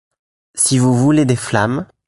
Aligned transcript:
Si 0.55 0.79
vous 0.79 0.95
voulez 0.97 1.25
des 1.25 1.35
flammes 1.35 1.85